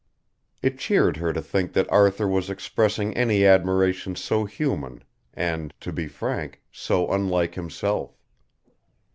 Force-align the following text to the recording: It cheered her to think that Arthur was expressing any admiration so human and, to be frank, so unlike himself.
It 0.63 0.79
cheered 0.79 1.17
her 1.17 1.31
to 1.31 1.43
think 1.43 1.73
that 1.73 1.87
Arthur 1.91 2.27
was 2.27 2.49
expressing 2.49 3.15
any 3.15 3.45
admiration 3.45 4.15
so 4.15 4.45
human 4.45 5.03
and, 5.35 5.75
to 5.79 5.93
be 5.93 6.07
frank, 6.07 6.59
so 6.71 7.11
unlike 7.11 7.53
himself. 7.53 8.17